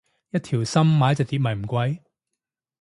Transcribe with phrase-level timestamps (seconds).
[0.31, 1.99] 一條心買一隻碟咪唔貴